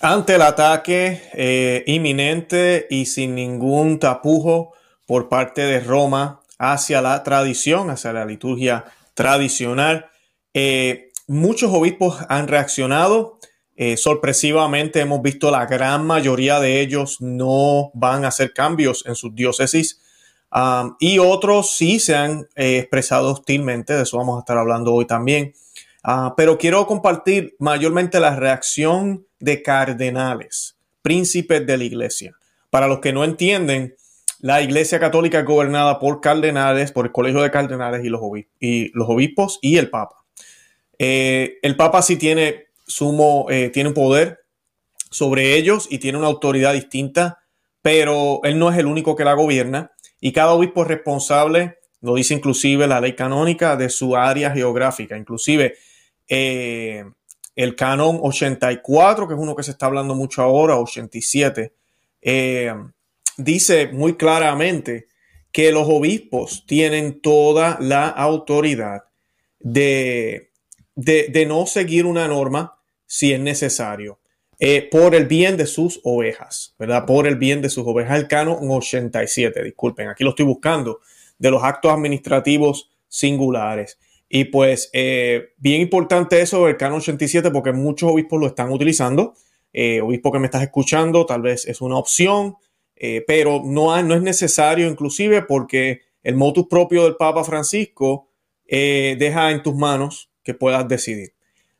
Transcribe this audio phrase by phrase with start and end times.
[0.00, 4.72] ante el ataque eh, inminente y sin ningún tapujo
[5.06, 8.84] por parte de Roma hacia la tradición, hacia la liturgia
[9.14, 10.06] tradicional,
[10.54, 13.38] eh, muchos obispos han reaccionado.
[13.76, 19.14] Eh, sorpresivamente hemos visto la gran mayoría de ellos no van a hacer cambios en
[19.14, 20.00] sus diócesis
[20.52, 25.06] um, y otros sí se han expresado hostilmente, de eso vamos a estar hablando hoy
[25.06, 25.54] también.
[26.02, 32.36] Ah, pero quiero compartir mayormente la reacción de cardenales, príncipes de la iglesia.
[32.70, 33.96] Para los que no entienden,
[34.40, 39.58] la iglesia católica es gobernada por cardenales, por el colegio de cardenales y los, obispos
[39.60, 40.24] y, el papa.
[40.98, 44.40] Eh, el papa sí tiene sumo, eh, tiene un poder
[45.10, 47.38] sobre ellos y tiene una autoridad distinta,
[47.82, 52.14] pero él no es el único que la gobierna y cada obispo es responsable, lo
[52.14, 55.16] dice inclusive la ley canónica, de su área geográfica.
[55.16, 55.76] Inclusive
[56.28, 57.04] eh,
[57.56, 61.72] el canon 84, que es uno que se está hablando mucho ahora, 87,
[62.22, 62.72] eh,
[63.36, 65.08] dice muy claramente
[65.50, 69.04] que los obispos tienen toda la autoridad
[69.58, 70.50] de,
[70.94, 74.20] de, no seguir una norma si es necesario.
[74.60, 77.06] Eh, por el bien de sus ovejas, ¿verdad?
[77.06, 78.18] Por el bien de sus ovejas.
[78.18, 81.00] El canon 87, disculpen, aquí lo estoy buscando,
[81.38, 83.98] de los actos administrativos singulares.
[84.28, 89.34] Y pues eh, bien importante eso del canon 87 porque muchos obispos lo están utilizando.
[89.72, 92.56] Eh, obispo que me estás escuchando, tal vez es una opción,
[92.96, 98.26] eh, pero no, no es necesario inclusive porque el motus propio del Papa Francisco
[98.70, 101.32] deja en tus manos que puedas decidir.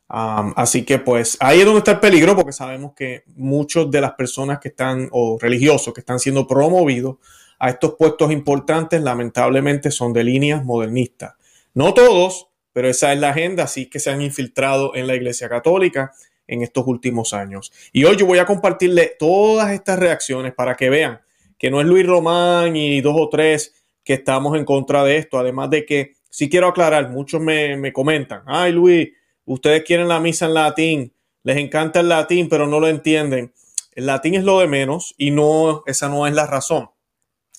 [0.07, 4.13] así que pues ahí es donde está el peligro porque sabemos que muchos de las
[4.13, 7.17] personas que están o religiosos que están siendo promovidos
[7.59, 11.33] a estos puestos importantes lamentablemente son de líneas modernistas
[11.79, 15.47] no todos, pero esa es la agenda, así que se han infiltrado en la Iglesia
[15.47, 16.11] Católica
[16.45, 17.71] en estos últimos años.
[17.93, 21.21] Y hoy yo voy a compartirle todas estas reacciones para que vean
[21.57, 25.39] que no es Luis Román y dos o tres que estamos en contra de esto.
[25.39, 29.11] Además de que, sí quiero aclarar, muchos me, me comentan, ay Luis,
[29.45, 31.13] ustedes quieren la misa en latín,
[31.43, 33.53] les encanta el latín, pero no lo entienden.
[33.93, 36.89] El latín es lo de menos y no, esa no es la razón.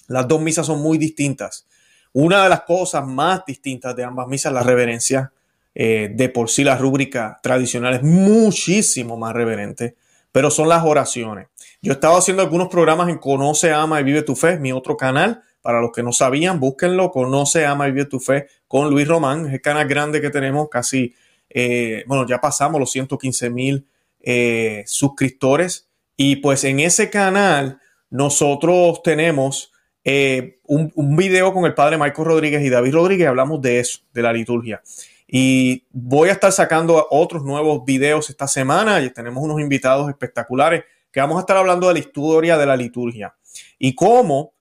[0.08, 1.66] Las dos misas son muy distintas.
[2.12, 5.32] Una de las cosas más distintas de ambas misas, la reverencia.
[5.74, 9.94] Eh, de por sí la rúbrica tradicional es muchísimo más reverente,
[10.32, 11.46] pero son las oraciones.
[11.80, 14.96] Yo he estado haciendo algunos programas en Conoce, Ama y Vive tu Fe, mi otro
[14.96, 15.42] canal.
[15.62, 19.46] Para los que no sabían, búsquenlo, Conoce, Ama y Vive tu Fe con Luis Román.
[19.46, 21.14] Es el canal grande que tenemos, casi,
[21.48, 23.86] eh, bueno, ya pasamos los 115 mil
[24.20, 25.88] eh, suscriptores.
[26.16, 29.69] Y pues en ese canal nosotros tenemos
[30.04, 34.22] eh, un, video con el padre Michael Rodríguez y David Rodríguez, hablamos de eso, de
[34.22, 34.82] la liturgia.
[35.26, 40.84] Y voy a estar sacando otros nuevos videos esta semana y tenemos unos invitados espectaculares
[41.12, 43.34] que vamos a estar hablando de la historia de la liturgia
[43.78, 44.54] y cómo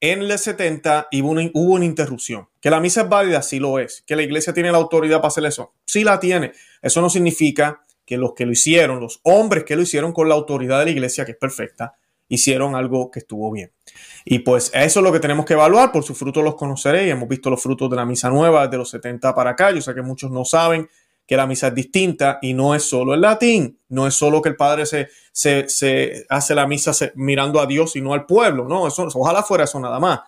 [0.00, 2.48] en el 70 hubo una, hubo una interrupción.
[2.60, 4.02] Que la misa es válida, sí lo es.
[4.06, 6.52] Que la iglesia tiene la autoridad para hacer eso, sí la tiene.
[6.82, 10.34] Eso no significa que los que lo hicieron, los hombres que lo hicieron con la
[10.34, 11.94] autoridad de la iglesia, que es perfecta,
[12.28, 13.72] hicieron algo que estuvo bien.
[14.28, 17.12] Y pues eso es lo que tenemos que evaluar, por sus frutos los conoceréis.
[17.12, 19.70] Hemos visto los frutos de la misa nueva de los 70 para acá.
[19.70, 20.88] Yo sé que muchos no saben
[21.28, 24.48] que la misa es distinta y no es solo el latín, no es solo que
[24.48, 28.86] el Padre se, se, hace la misa mirando a Dios y no al pueblo, no,
[28.86, 30.20] eso, ojalá fuera eso nada más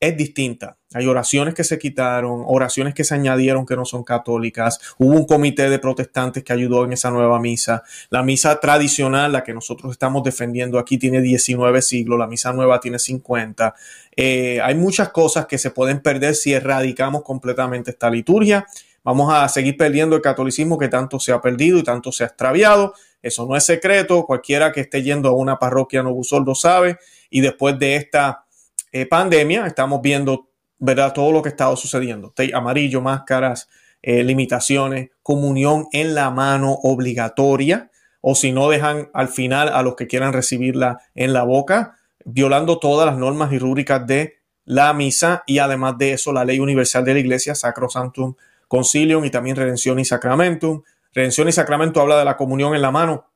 [0.00, 0.78] es distinta.
[0.94, 4.78] Hay oraciones que se quitaron, oraciones que se añadieron que no son católicas.
[4.96, 7.82] Hubo un comité de protestantes que ayudó en esa nueva misa.
[8.08, 12.18] La misa tradicional, la que nosotros estamos defendiendo aquí, tiene 19 siglos.
[12.18, 13.74] La misa nueva tiene 50.
[14.16, 18.66] Eh, hay muchas cosas que se pueden perder si erradicamos completamente esta liturgia.
[19.04, 22.28] Vamos a seguir perdiendo el catolicismo que tanto se ha perdido y tanto se ha
[22.28, 22.94] extraviado.
[23.20, 24.24] Eso no es secreto.
[24.24, 26.98] Cualquiera que esté yendo a una parroquia Novusol lo sabe.
[27.30, 28.44] Y después de esta
[28.92, 31.12] eh, pandemia, estamos viendo, ¿verdad?
[31.12, 32.32] Todo lo que ha estado sucediendo.
[32.54, 33.68] Amarillo, máscaras,
[34.02, 37.90] eh, limitaciones, comunión en la mano obligatoria,
[38.20, 42.78] o si no dejan al final a los que quieran recibirla en la boca, violando
[42.78, 47.04] todas las normas y rúbricas de la misa y además de eso la ley universal
[47.04, 48.34] de la iglesia, Sacrosanctum
[48.68, 50.82] Concilium y también Redención y Sacramentum.
[51.14, 53.30] Redención y Sacramento habla de la comunión en la mano,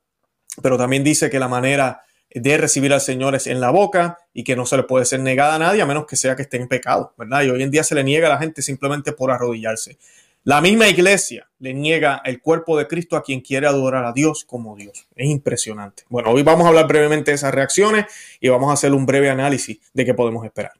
[0.63, 2.03] pero también dice que la manera
[2.35, 5.21] de recibir al Señor es en la boca y que no se le puede ser
[5.21, 7.43] negada a nadie a menos que sea que esté en pecado, ¿verdad?
[7.43, 9.99] Y hoy en día se le niega a la gente simplemente por arrodillarse.
[10.45, 14.45] La misma iglesia le niega el cuerpo de Cristo a quien quiere adorar a Dios
[14.45, 15.07] como Dios.
[15.15, 16.03] Es impresionante.
[16.09, 18.07] Bueno, hoy vamos a hablar brevemente de esas reacciones
[18.41, 20.73] y vamos a hacer un breve análisis de qué podemos esperar.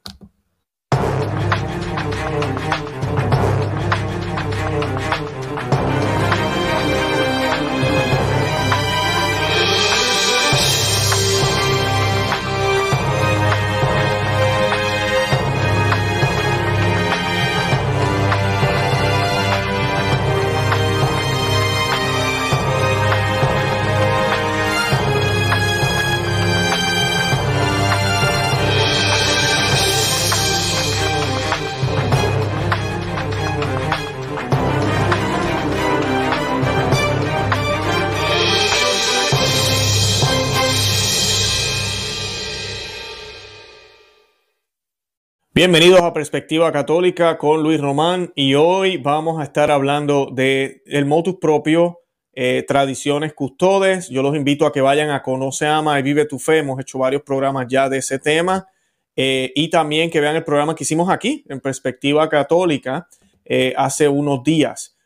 [45.55, 51.05] Bienvenidos a Perspectiva Católica con Luis Román y hoy vamos a estar hablando de el
[51.05, 51.99] motus propio,
[52.33, 54.09] eh, tradiciones custodes.
[54.09, 56.57] Yo los invito a que vayan a Conoce, Ama y Vive tu Fe.
[56.57, 58.67] Hemos hecho varios programas ya de ese tema
[59.15, 63.07] eh, y también que vean el programa que hicimos aquí en Perspectiva Católica
[63.45, 64.97] eh, hace unos días,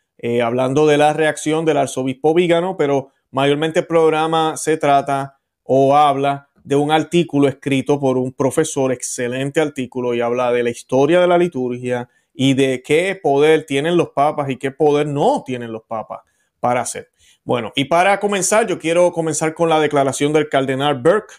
[0.42, 6.47] hablando de la reacción del arzobispo Vígano, pero mayormente el programa se trata o habla
[6.68, 11.28] de un artículo escrito por un profesor, excelente artículo, y habla de la historia de
[11.28, 15.84] la liturgia y de qué poder tienen los papas y qué poder no tienen los
[15.84, 16.24] papas
[16.60, 17.10] para hacer.
[17.46, 21.36] Bueno, y para comenzar, yo quiero comenzar con la declaración del cardenal Burke,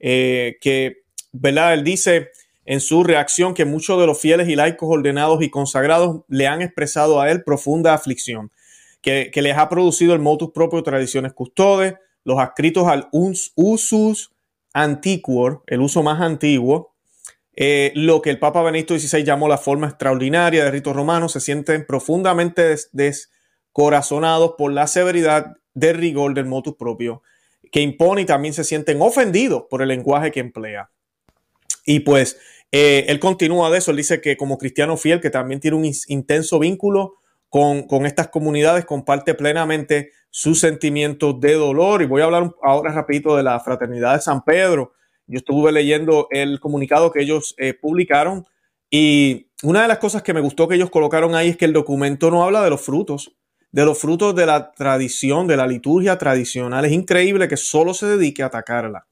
[0.00, 1.74] eh, que, ¿verdad?
[1.74, 2.30] Él dice
[2.64, 6.62] en su reacción que muchos de los fieles y laicos ordenados y consagrados le han
[6.62, 8.50] expresado a él profunda aflicción,
[9.00, 11.94] que, les ha producido el motus propio tradiciones custodes,
[12.24, 14.33] los adscritos al usus
[14.74, 16.94] antiquor, el uso más antiguo,
[17.56, 21.40] eh, lo que el Papa Benedicto XVI llamó la forma extraordinaria de ritos romanos, se
[21.40, 27.22] sienten profundamente descorazonados por la severidad de rigor del motus propio
[27.74, 30.90] que impone y también se sienten ofendidos por el lenguaje que emplea.
[31.84, 32.38] Y pues
[32.70, 35.90] eh, él continúa de eso, él dice que como cristiano fiel, que también tiene un
[36.06, 37.14] intenso vínculo
[37.54, 42.02] con, estas comunidades, comparte plenamente sus sentimientos de dolor.
[42.02, 44.94] Y voy a hablar ahora rapidito de la Fraternidad de San Pedro.
[45.28, 48.44] Yo estuve leyendo el comunicado que ellos eh, publicaron
[48.90, 51.72] y una de las cosas que me gustó que ellos colocaron ahí es que el
[51.72, 53.36] documento no habla de los frutos,
[53.70, 56.84] de los frutos de la tradición, de la liturgia tradicional.
[56.84, 59.06] Es increíble que solo se dedique a atacarla.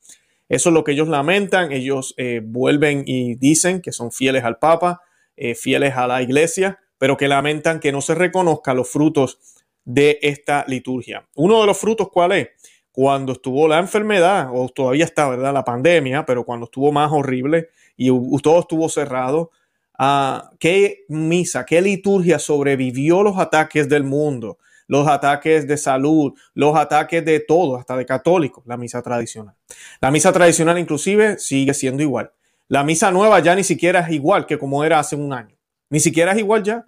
[0.49, 1.71] Eso es lo que ellos lamentan.
[1.71, 5.01] Ellos eh, vuelven y dicen que son fieles al Papa,
[5.37, 9.41] eh, fieles a la iglesia, pero que lamentan que no se reconozca los frutos
[9.85, 11.27] de esta liturgia.
[11.35, 12.51] Uno de los frutos, ¿cuál es?
[12.93, 15.53] Cuando estuvo la enfermedad, o todavía está, ¿verdad?
[15.53, 18.09] La pandemia, pero cuando estuvo más horrible y
[18.41, 19.51] todo estuvo cerrado,
[19.99, 24.59] uh, ¿qué misa, qué liturgia sobrevivió los ataques del mundo?
[24.87, 29.57] los ataques de salud, los ataques de todo, hasta de católicos, la misa tradicional.
[30.01, 32.31] La misa tradicional inclusive sigue siendo igual.
[32.69, 35.57] La misa nueva ya ni siquiera es igual que como era hace un año.
[35.89, 36.85] Ni siquiera es igual ya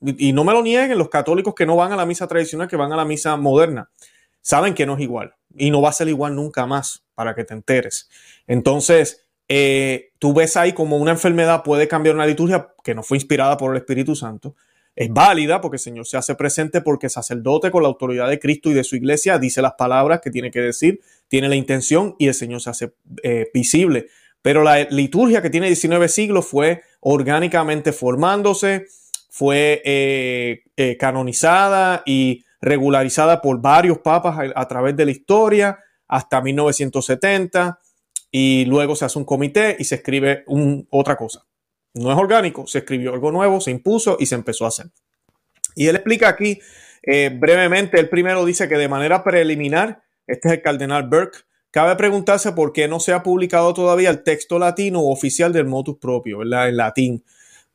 [0.00, 2.76] y no me lo nieguen los católicos que no van a la misa tradicional, que
[2.76, 3.90] van a la misa moderna,
[4.40, 7.44] saben que no es igual y no va a ser igual nunca más, para que
[7.44, 8.08] te enteres.
[8.46, 13.16] Entonces, eh, tú ves ahí como una enfermedad puede cambiar una liturgia que no fue
[13.16, 14.54] inspirada por el Espíritu Santo.
[14.94, 18.68] Es válida porque el Señor se hace presente porque sacerdote con la autoridad de Cristo
[18.68, 22.26] y de su iglesia dice las palabras que tiene que decir, tiene la intención y
[22.26, 22.92] el Señor se hace
[23.22, 24.08] eh, visible.
[24.42, 28.86] Pero la liturgia que tiene 19 siglos fue orgánicamente formándose,
[29.38, 36.40] fue eh, eh, canonizada y regularizada por varios papas a, través de la historia hasta
[36.40, 37.78] 1970
[38.32, 40.44] y luego se hace un comité y se escribe
[40.90, 41.46] otra cosa.
[41.94, 44.86] No es orgánico, se escribió algo nuevo, se impuso y se empezó a hacer.
[45.76, 46.58] Y él explica aquí
[47.04, 51.38] eh, brevemente, el primero dice que de manera preliminar, este es el cardenal Burke,
[51.70, 55.98] cabe preguntarse por qué no se ha publicado todavía el texto latino oficial del motus
[55.98, 56.70] propio, ¿verdad?
[56.70, 57.24] En latín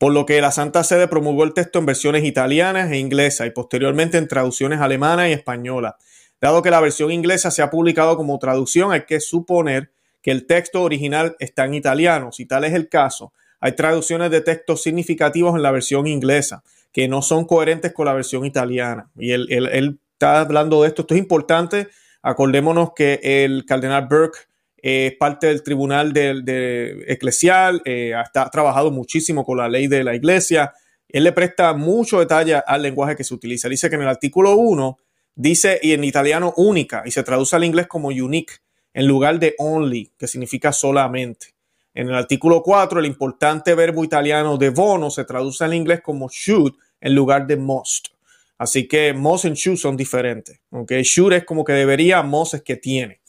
[0.03, 3.51] por lo que la Santa Sede promulgó el texto en versiones italianas e inglesas y
[3.51, 5.93] posteriormente en traducciones alemanas y españolas.
[6.41, 10.45] Dado que la versión inglesa se ha publicado como traducción, hay que suponer que el
[10.45, 12.33] texto original está en italiano.
[12.33, 13.31] Si tal es el caso,
[13.62, 18.13] hay traducciones de textos significativos en la versión inglesa que no son coherentes con la
[18.13, 19.10] versión italiana.
[19.15, 21.03] Y él, está hablando de esto.
[21.03, 21.88] Esto es importante.
[22.22, 24.39] Acordémonos que el cardenal Burke
[24.83, 30.13] es parte del tribunal de, eclesial, eh, ha, trabajado muchísimo con la ley de la
[30.13, 30.73] iglesia.
[31.07, 33.69] Él le presta mucho detalle al lenguaje que se utiliza.
[33.69, 34.97] Dice que en el artículo 1
[35.35, 38.55] dice y en italiano única y se traduce al inglés como unique
[38.93, 41.55] en lugar de only, que significa solamente.
[41.93, 46.27] En el artículo 4, el importante verbo italiano de bono se traduce al inglés como
[46.29, 48.09] should en lugar de must.
[48.57, 50.59] Así que must y should son diferentes.
[50.69, 51.03] Okay?
[51.03, 53.21] Should es como que debería, must es que tiene.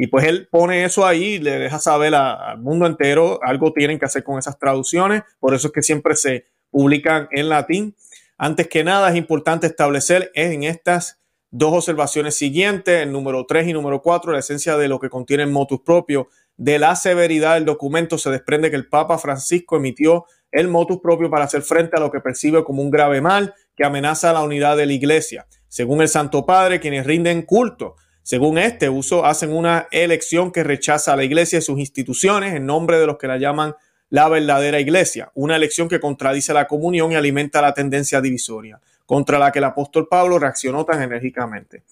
[0.00, 3.98] Y pues él pone eso ahí y le deja saber al mundo entero, algo tienen
[3.98, 7.96] que hacer con esas traducciones, por eso es que siempre se publican en latín.
[8.36, 13.72] Antes que nada es importante establecer en estas dos observaciones siguientes, el número 3 y
[13.72, 16.28] número 4, la esencia de lo que contiene el motus propio.
[16.56, 21.28] De la severidad del documento se desprende que el Papa Francisco emitió el motus propio
[21.28, 24.76] para hacer frente a lo que percibe como un grave mal que amenaza la unidad
[24.76, 25.48] de la Iglesia.
[25.66, 27.96] Según el Santo Padre, quienes rinden culto
[28.28, 32.66] según este uso, hacen una elección que rechaza a la iglesia y sus instituciones en
[32.66, 33.74] nombre de los que la llaman
[34.10, 38.80] la verdadera iglesia, una elección que contradice la comunión y alimenta la tendencia divisoria.
[39.06, 41.84] contra la que el apóstol Pablo reaccionó tan enérgicamente.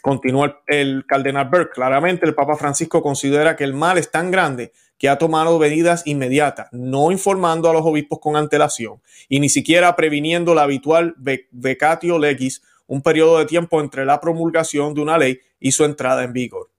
[0.00, 1.74] Continúa el, cardenal Burke.
[1.74, 6.06] Claramente el Papa Francisco considera que el mal es tan grande que ha tomado medidas
[6.06, 11.14] inmediatas, no informando a los obispos con antelación y ni siquiera previniendo la habitual
[11.50, 16.24] vacatio legis, un periodo de tiempo entre la promulgación de una ley y su entrada
[16.24, 16.70] en vigor.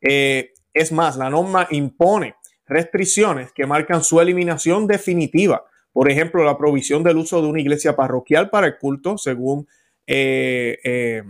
[0.00, 2.34] Eh, es más, la norma impone
[2.66, 5.64] restricciones que marcan su eliminación definitiva.
[5.92, 9.68] Por ejemplo, la provisión del uso de una iglesia parroquial para el culto, según
[10.06, 11.22] eh,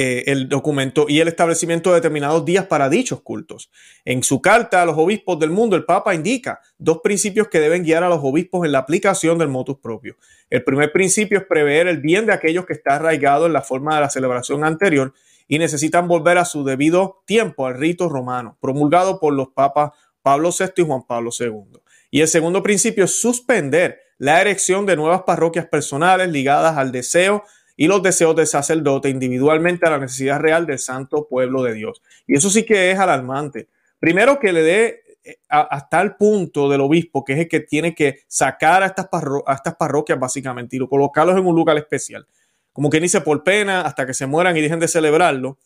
[0.00, 3.68] eh, el documento, y el establecimiento de determinados días para dichos cultos.
[4.04, 7.82] En su carta a los obispos del mundo, el Papa indica dos principios que deben
[7.82, 10.16] guiar a los obispos en la aplicación del motus propio.
[10.50, 13.96] El primer principio es prever el bien de aquellos que está arraigado en la forma
[13.96, 15.12] de la celebración anterior
[15.48, 20.50] y necesitan volver a su debido tiempo al rito romano, promulgado por los papas Pablo
[20.56, 21.80] VI y Juan Pablo II.
[22.10, 27.44] Y el segundo principio es suspender la erección de nuevas parroquias personales ligadas al deseo
[27.76, 32.02] y los deseos del sacerdote individualmente a la necesidad real del santo pueblo de Dios.
[32.26, 33.68] Y eso sí que es alarmante.
[33.98, 37.94] Primero que le dé eh, hasta el punto del obispo, que es el que tiene
[37.94, 39.08] que sacar a estas,
[39.46, 42.26] a estas parroquias básicamente y colocarlos en un lugar especial
[42.72, 45.58] como que dice por pena hasta que se mueran y dejen de celebrarlo.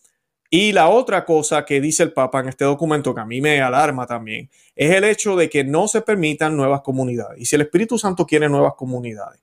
[0.49, 3.59] Y la otra cosa que dice el Papa en este documento, que a mí me
[3.59, 7.41] alarma también, es el hecho de que no se permitan nuevas comunidades.
[7.41, 9.41] Y si el Espíritu Santo quiere nuevas comunidades,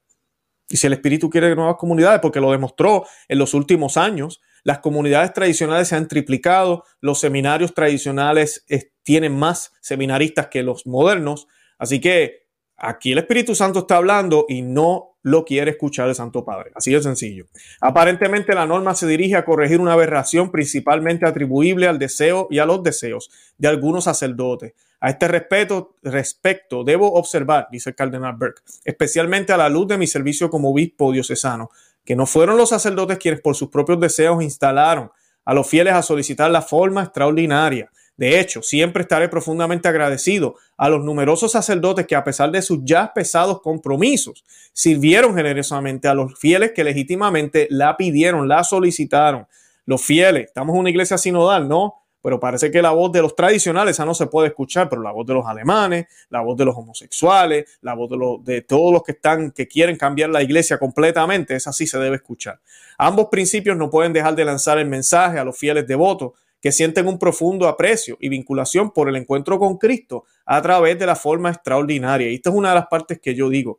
[0.68, 4.78] y si el Espíritu quiere nuevas comunidades, porque lo demostró en los últimos años, las
[4.78, 8.64] comunidades tradicionales se han triplicado, los seminarios tradicionales
[9.02, 14.62] tienen más seminaristas que los modernos, así que aquí el Espíritu Santo está hablando y
[14.62, 16.72] no lo quiere escuchar el Santo Padre.
[16.74, 17.46] Así de sencillo.
[17.80, 22.66] Aparentemente la norma se dirige a corregir una aberración principalmente atribuible al deseo y a
[22.66, 24.74] los deseos de algunos sacerdotes.
[25.00, 29.98] A este respecto, respecto debo observar, dice el cardenal Burke, especialmente a la luz de
[29.98, 31.70] mi servicio como obispo diocesano,
[32.04, 35.10] que no fueron los sacerdotes quienes por sus propios deseos instalaron
[35.44, 40.90] a los fieles a solicitar la forma extraordinaria de hecho, siempre estaré profundamente agradecido a
[40.90, 46.38] los numerosos sacerdotes que a pesar de sus ya pesados compromisos, sirvieron generosamente a los
[46.38, 49.46] fieles que legítimamente la pidieron, la solicitaron.
[49.86, 51.94] Los fieles, estamos en una iglesia sinodal, ¿no?
[52.20, 55.12] Pero parece que la voz de los tradicionales ya no se puede escuchar, pero la
[55.12, 58.92] voz de los alemanes, la voz de los homosexuales, la voz de, los, de todos
[58.92, 62.60] los que están, que quieren cambiar la iglesia completamente, esa sí se debe escuchar.
[62.98, 67.06] Ambos principios no pueden dejar de lanzar el mensaje a los fieles devotos que sienten
[67.06, 71.50] un profundo aprecio y vinculación por el encuentro con Cristo a través de la forma
[71.50, 72.30] extraordinaria.
[72.30, 73.78] Y esta es una de las partes que yo digo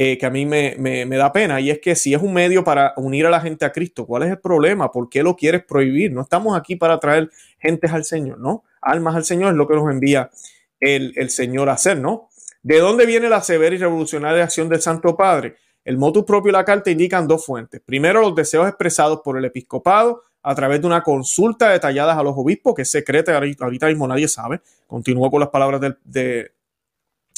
[0.00, 2.94] eh, que a mí me, da pena, y es que si es un medio para
[2.96, 4.92] unir a la gente a Cristo, ¿cuál es el problema?
[4.92, 6.12] ¿Por qué lo quieres prohibir?
[6.12, 8.62] No estamos aquí para traer gentes al Señor, ¿no?
[8.80, 10.30] Almas al Señor es lo que nos envía
[10.78, 12.28] el, el Señor a hacer, ¿no?
[12.62, 15.56] ¿De dónde viene la severa y revolucionaria acción del Santo Padre?
[15.84, 17.80] El motus propio y la carta indican dos fuentes.
[17.84, 22.32] Primero, los deseos expresados por el episcopado a través de una consulta detallada a los
[22.34, 24.62] obispos, que es secreta, ahorita mismo nadie sabe.
[24.86, 25.98] Continúo con las palabras del,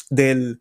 [0.08, 0.60] del,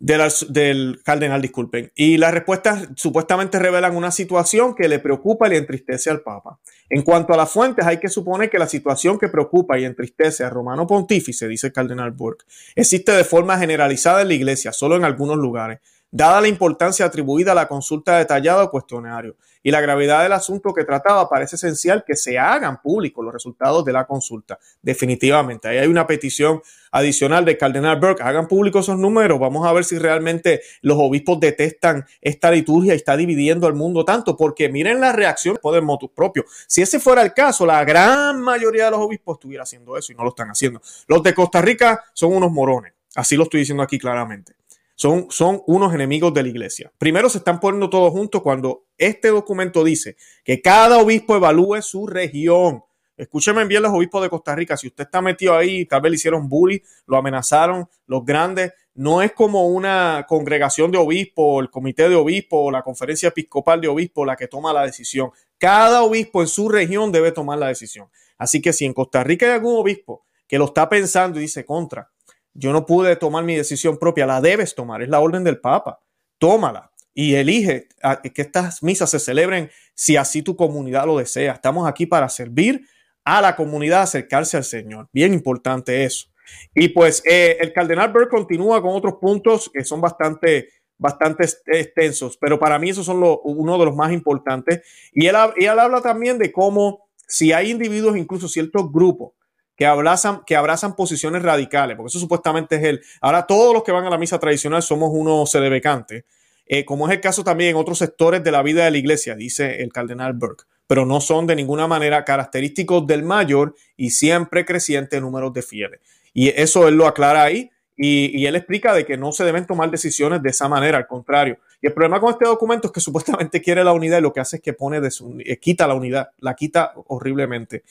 [0.00, 1.92] del, cardenal, disculpen.
[1.94, 6.58] Y las respuestas supuestamente revelan una situación que le preocupa y le entristece al Papa.
[6.90, 10.42] En cuanto a las fuentes, hay que suponer que la situación que preocupa y entristece
[10.42, 14.96] a Romano Pontífice, dice el cardenal Burke, existe de forma generalizada en la Iglesia, solo
[14.96, 15.78] en algunos lugares
[16.12, 20.72] dada la importancia atribuida a la consulta detallada o cuestionario y la gravedad del asunto
[20.72, 24.58] que trataba, parece esencial que se hagan públicos los resultados de la consulta.
[24.80, 29.72] Definitivamente, ahí hay una petición adicional del cardenal Burke, hagan públicos esos números, vamos a
[29.72, 34.68] ver si realmente los obispos detestan esta liturgia y está dividiendo al mundo tanto, porque
[34.68, 36.44] miren la reacción el motus propio.
[36.66, 40.16] Si ese fuera el caso, la gran mayoría de los obispos estuviera haciendo eso y
[40.16, 40.82] no lo están haciendo.
[41.06, 44.54] Los de Costa Rica son unos morones, así lo estoy diciendo aquí claramente.
[45.02, 46.92] Son, son unos enemigos de la iglesia.
[46.96, 52.06] Primero se están poniendo todos juntos cuando este documento dice que cada obispo evalúe su
[52.06, 52.84] región.
[53.16, 54.76] Escúcheme bien los obispos de Costa Rica.
[54.76, 58.74] Si usted está metido ahí, tal vez le hicieron bully, lo amenazaron, los grandes.
[58.94, 63.88] No es como una congregación de obispos, el comité de obispos, la conferencia episcopal de
[63.88, 65.32] obispos la que toma la decisión.
[65.58, 68.06] Cada obispo en su región debe tomar la decisión.
[68.38, 71.64] Así que si en Costa Rica hay algún obispo que lo está pensando y dice
[71.64, 72.08] contra,
[72.54, 76.00] yo no pude tomar mi decisión propia, la debes tomar, es la orden del Papa.
[76.38, 77.88] Tómala y elige
[78.34, 81.52] que estas misas se celebren si así tu comunidad lo desea.
[81.52, 82.86] Estamos aquí para servir
[83.24, 85.08] a la comunidad, acercarse al Señor.
[85.12, 86.28] Bien importante eso.
[86.74, 90.68] Y pues eh, el cardenal Burke continúa con otros puntos que son bastante,
[90.98, 94.80] bastante extensos, pero para mí esos son uno de los más importantes.
[95.12, 99.32] Y él, y él habla también de cómo si hay individuos, incluso ciertos grupos,
[99.76, 103.02] que abrazan, que abrazan posiciones radicales, porque eso supuestamente es el.
[103.20, 106.24] Ahora todos los que van a la misa tradicional somos unos sedebecantes.
[106.66, 109.34] eh, como es el caso también en otros sectores de la vida de la iglesia,
[109.34, 114.64] dice el cardenal Burke, pero no son de ninguna manera característicos del mayor y siempre
[114.64, 116.00] creciente número de fieles.
[116.32, 119.90] Y eso él lo aclara ahí y, él explica de que no se deben tomar
[119.90, 121.58] decisiones de esa manera, al contrario.
[121.80, 124.40] Y el problema con este documento es que supuestamente quiere la unidad y lo que
[124.40, 127.84] hace es que pone de su, eh, quita la unidad, la quita horriblemente.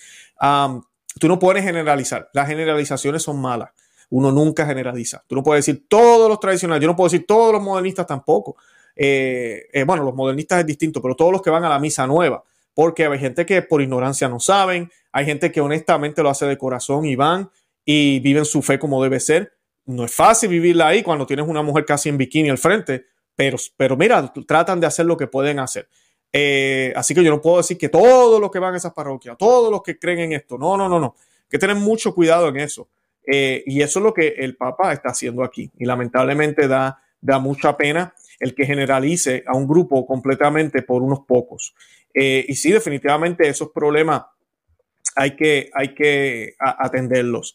[1.19, 3.71] Tú no puedes generalizar, las generalizaciones son malas.
[4.09, 5.23] Uno nunca generaliza.
[5.25, 8.57] Tú no puedes decir todos los tradicionales, yo no puedo decir todos los modernistas tampoco.
[8.95, 12.05] Eh, eh, bueno, los modernistas es distinto, pero todos los que van a la misa
[12.05, 16.45] nueva, porque hay gente que por ignorancia no saben, hay gente que honestamente lo hace
[16.45, 17.49] de corazón y van
[17.85, 19.53] y viven su fe como debe ser.
[19.85, 23.57] No es fácil vivirla ahí cuando tienes una mujer casi en bikini al frente, pero,
[23.77, 25.87] pero mira, tratan de hacer lo que pueden hacer.
[26.33, 29.38] Eh, así que yo no puedo decir que todos los que van a esas parroquias,
[29.38, 31.15] todos los que creen en esto, no, no, no, no.
[31.50, 32.88] Que tener mucho cuidado en eso.
[33.25, 35.69] Eh, y eso es lo que el Papa está haciendo aquí.
[35.77, 41.19] Y lamentablemente da, da mucha pena el que generalice a un grupo completamente por unos
[41.27, 41.75] pocos.
[42.13, 44.23] Eh, y sí, definitivamente esos problemas
[45.15, 47.53] hay que, hay que atenderlos.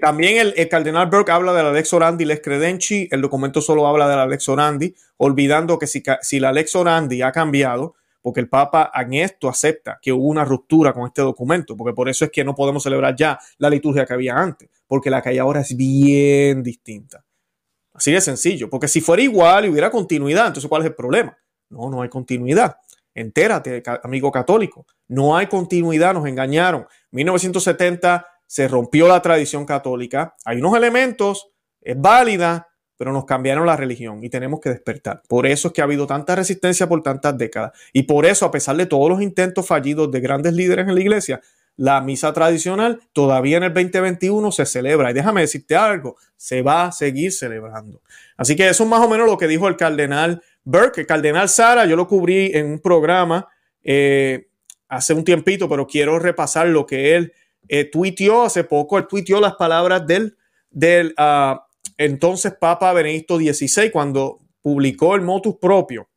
[0.00, 3.08] También el, cardenal Burke habla de la Lex Orandi Lex Credenci.
[3.10, 7.22] El documento solo habla de la Lex Orandi, olvidando que si, si la Lex Orandi
[7.22, 11.76] ha cambiado, porque el Papa en esto acepta que hubo una ruptura con este documento,
[11.76, 15.10] porque por eso es que no podemos celebrar ya la liturgia que había antes, porque
[15.10, 17.24] la que hay ahora es bien distinta.
[17.92, 21.36] Así de sencillo, porque si fuera igual y hubiera continuidad, entonces ¿cuál es el problema?
[21.68, 22.76] No, no hay continuidad.
[23.14, 24.86] Entérate, amigo católico.
[25.08, 26.86] No hay continuidad, nos engañaron.
[27.10, 30.34] 1970 se rompió la tradición católica.
[30.44, 31.48] Hay unos elementos,
[31.80, 32.68] es válida,
[33.02, 35.22] pero nos cambiaron la religión y tenemos que despertar.
[35.26, 37.72] Por eso es que ha habido tanta resistencia por tantas décadas.
[37.92, 41.00] Y por eso, a pesar de todos los intentos fallidos de grandes líderes en la
[41.00, 41.40] iglesia,
[41.76, 45.10] la misa tradicional todavía en el 2021 se celebra.
[45.10, 48.02] Y déjame decirte algo, se va a seguir celebrando.
[48.36, 51.48] Así que eso es más o menos lo que dijo el cardenal Burke, el cardenal
[51.48, 53.48] Sara, yo lo cubrí en un programa
[53.82, 54.46] eh,
[54.88, 57.32] hace un tiempito, pero quiero repasar lo que él
[57.66, 57.90] eh,
[58.44, 58.96] hace poco.
[58.96, 60.36] Él tuiteó las palabras del,
[60.70, 66.08] del ah, entonces Papa Benedicto XVI cuando publicó el motus propio,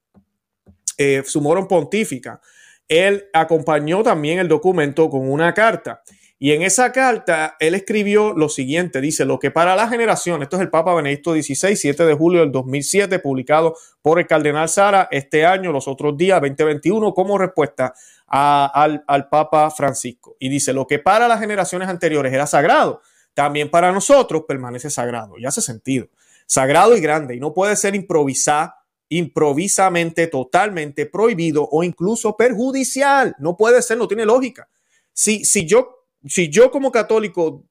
[0.97, 2.39] eh, su moron pontífica.
[2.88, 6.03] Él acompañó también el documento con una carta.
[6.38, 10.57] Y en esa carta él escribió lo siguiente, dice, lo que para la generación, esto
[10.57, 15.07] es el Papa Benedicto XVI, 7 de julio del 2007, publicado por el Cardenal Sara
[15.11, 17.93] este año, los otros días, 2021, como respuesta
[18.27, 20.35] al, al Papa Francisco.
[20.38, 23.01] Y dice, lo que para las generaciones anteriores era sagrado,
[23.36, 25.38] también para nosotros permanece sagrado.
[25.38, 26.08] Y hace sentido.
[26.48, 28.74] Sagrado y grande, y no puede ser improvisado
[29.08, 33.36] improvisamente, totalmente prohibido o incluso perjudicial.
[33.38, 34.67] No puede ser, no tiene lógica.
[35.13, 37.63] Si, si yo si yo como católico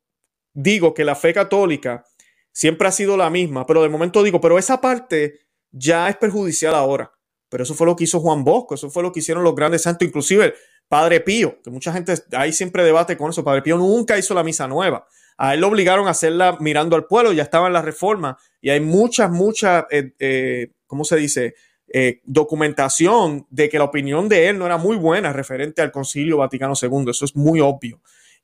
[0.52, 2.04] digo que la fe católica
[2.52, 5.40] siempre ha sido la misma, pero de momento digo, pero esa parte
[5.72, 7.10] ya es perjudicial ahora.
[7.48, 9.82] Pero eso fue lo que hizo Juan Bosco, eso fue lo que hicieron los grandes
[9.82, 10.54] santos, inclusive
[10.88, 14.44] Padre Pío, que mucha gente, hay siempre debate con eso, Padre Pío nunca hizo la
[14.44, 15.06] misa nueva.
[15.36, 18.70] A él lo obligaron a hacerla mirando al pueblo, ya estaba en la reforma y
[18.70, 21.54] hay muchas, muchas, eh, eh, ¿cómo se dice?
[21.86, 26.38] Eh, documentación de que la opinión de él no era muy buena referente al Concilio
[26.38, 27.10] Vaticano II.
[27.10, 28.00] Eso es muy obvio.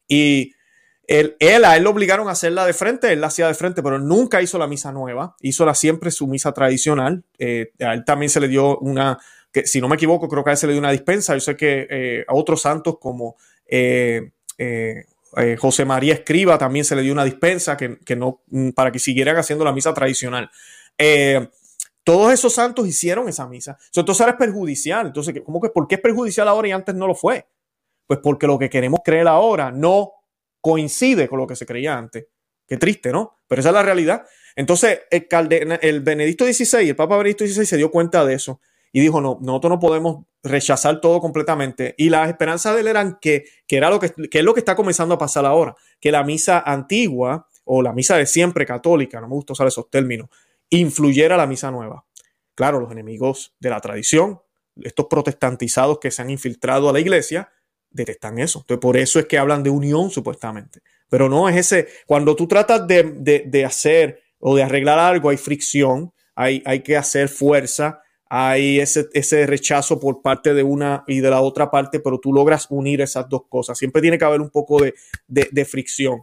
[0.07, 0.53] Y
[1.07, 3.99] él, a él lo obligaron a hacerla de frente, él la hacía de frente, pero
[3.99, 7.25] nunca hizo la misa nueva, hizo la siempre su misa tradicional.
[7.39, 9.19] Eh, a él también se le dio una,
[9.51, 11.35] que si no me equivoco, creo que a él se le dio una dispensa.
[11.35, 14.31] Yo sé que a otros santos como eh,
[15.59, 19.37] José María Escriba también se le dio una dispensa que, no, mm, para que siguieran
[19.37, 20.51] haciendo la misa tradicional.
[22.03, 23.79] todos esos santos hicieron esa misa.
[23.95, 25.07] Entonces ahora es perjudicial.
[25.07, 27.47] Entonces, ¿cómo que, ¿por qué es perjudicial ahora y antes no lo fue?
[28.07, 30.13] Pues porque lo que queremos creer ahora no
[30.61, 32.27] coincide con lo que se creía antes.
[32.67, 33.39] Qué triste, ¿no?
[33.47, 34.27] Pero esa es la realidad.
[34.57, 38.61] Entonces, el, el Benedicto XVI, el Papa Benedicto XVI se dio cuenta de eso
[38.93, 41.95] y dijo, no, nosotros no podemos rechazar todo completamente.
[41.99, 44.61] Y las esperanzas de él eran que, que era lo que, que es lo que
[44.61, 49.21] está comenzando a pasar ahora, que la misa antigua o la misa de siempre católica,
[49.21, 50.29] no me gusta usar esos términos,
[50.71, 52.05] influyera la misa nueva.
[52.55, 54.41] Claro, los enemigos de la tradición,
[54.77, 57.51] estos protestantizados que se han infiltrado a la iglesia,
[57.91, 58.61] detestan eso.
[58.61, 60.81] Entonces, por eso es que hablan de unión supuestamente.
[61.09, 66.13] Pero no es ese, cuando tú tratas de, hacer o de arreglar algo, hay fricción,
[66.35, 68.01] hay, hay que hacer fuerza,
[68.33, 72.33] hay ese, ese, rechazo por parte de una y de la otra parte, pero tú
[72.33, 73.77] logras unir esas dos cosas.
[73.77, 74.95] Siempre tiene que haber un poco de,
[75.27, 76.23] de fricción.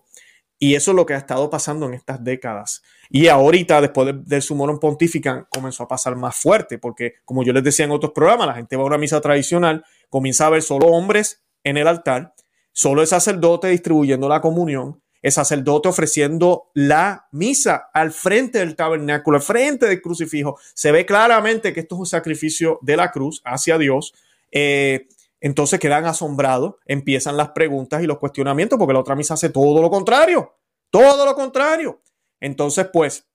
[0.57, 2.81] Y eso es lo que ha estado pasando en estas décadas.
[3.09, 7.63] Y ahorita, después del Sumorum Pontifican, comenzó a pasar más fuerte, porque como yo les
[7.63, 10.87] decía en otros programas, la gente va a una misa tradicional, comienza a ver solo
[10.87, 12.33] hombres en el altar,
[12.71, 19.37] solo el sacerdote distribuyendo la comunión el sacerdote ofreciendo la misa al frente del tabernáculo,
[19.37, 20.59] al frente del crucifijo.
[20.73, 24.13] Se ve claramente que esto es un sacrificio de la cruz hacia Dios.
[24.51, 25.07] Eh,
[25.39, 29.81] entonces quedan asombrados, empiezan las preguntas y los cuestionamientos, porque la otra misa hace todo
[29.81, 30.55] lo contrario,
[30.89, 32.01] todo lo contrario.
[32.39, 33.27] Entonces, pues,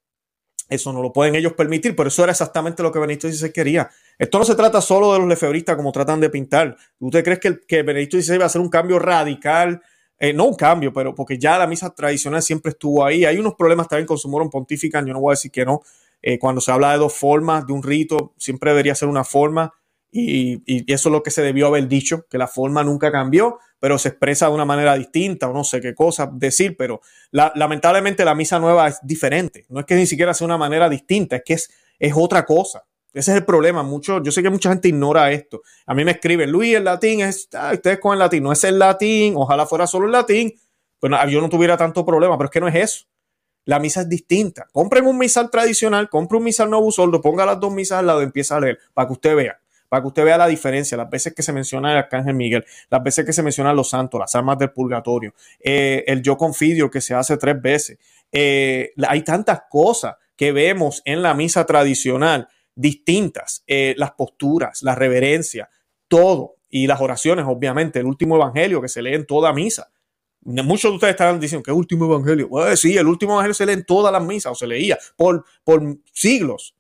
[0.69, 3.91] eso no lo pueden ellos permitir, pero eso era exactamente lo que Benedicto XVI quería.
[4.19, 6.77] Esto no se trata solo de los lefebristas como tratan de pintar.
[6.99, 9.83] ¿Usted cree que, que Benedicto XVI va a hacer un cambio radical?
[10.25, 13.25] Eh, no un cambio, pero porque ya la misa tradicional siempre estuvo ahí.
[13.25, 15.81] Hay unos problemas también con su moron pontifican, yo no voy a decir que no.
[16.23, 19.75] Eh, cuando se habla de dos formas de un rito, siempre debería ser una forma
[20.13, 23.99] y, eso es lo que se debió haber dicho, que la forma nunca cambió, pero
[23.99, 27.01] se expresa de una manera distinta o no sé qué cosa decir, pero
[27.33, 29.67] lamentablemente la misa nueva es diferente.
[29.71, 32.85] No es que ni siquiera sea una manera distinta, es que es, es otra cosa.
[33.13, 33.83] Ese es el problema.
[33.83, 35.63] Mucho, yo sé que mucha gente ignora esto.
[35.87, 38.79] A mí me escriben, Luis, el latín es, ustedes con el latín, no es el
[38.79, 40.55] latín, ojalá fuera solo el latín,
[40.99, 43.05] pues yo no tuviera tanto problema, pero es que no es eso.
[43.65, 44.67] La misa es distinta.
[44.73, 48.21] Compren un misal tradicional, compren un misal nuevo soldo, ponga las dos misas al lado
[48.21, 49.59] y empieza a leer para que usted vea
[49.93, 53.03] para que usted vea la diferencia, las veces que se menciona el Arcángel Miguel, las
[53.03, 57.03] veces que se mencionan los santos, las almas del purgatorio, eh, el yo confidio que
[57.03, 57.99] se hace tres veces.
[58.33, 64.95] Eh, hay tantas cosas que vemos en la misa tradicional distintas, eh, las posturas, la
[64.95, 65.71] reverencia,
[66.09, 69.91] todo, y las oraciones, obviamente, el último evangelio que se lee en toda misa.
[70.41, 72.49] Muchos de ustedes estarán diciendo el último evangelio.
[72.77, 75.83] sí, el último evangelio se lee en todas las misas o se leía por, por
[76.13, 76.75] siglos